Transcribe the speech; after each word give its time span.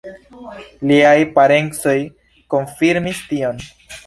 Liaj 0.91 1.13
parencoj 1.35 1.95
konfirmis 2.55 3.23
tion. 3.31 3.63